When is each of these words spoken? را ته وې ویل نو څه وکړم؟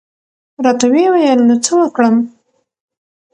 را 0.63 0.71
ته 0.79 0.87
وې 0.93 1.05
ویل 1.11 1.41
نو 1.47 1.55
څه 1.65 1.71
وکړم؟ 1.79 2.15